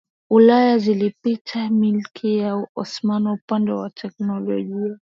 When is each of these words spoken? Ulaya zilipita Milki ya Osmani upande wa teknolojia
Ulaya 0.29 0.77
zilipita 0.77 1.69
Milki 1.69 2.37
ya 2.37 2.67
Osmani 2.75 3.29
upande 3.29 3.71
wa 3.71 3.89
teknolojia 3.89 4.99